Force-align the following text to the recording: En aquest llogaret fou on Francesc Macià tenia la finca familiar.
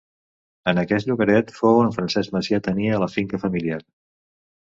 En 0.71 0.79
aquest 0.83 1.09
llogaret 1.09 1.53
fou 1.57 1.81
on 1.81 1.93
Francesc 1.99 2.33
Macià 2.37 2.61
tenia 2.69 3.03
la 3.05 3.11
finca 3.19 3.43
familiar. 3.45 3.79